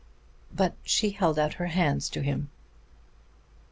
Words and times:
But 0.51 0.73
she 0.81 1.11
held 1.11 1.37
out 1.37 1.53
her 1.61 1.67
hands 1.67 2.09
to 2.09 2.21
him. 2.23 2.49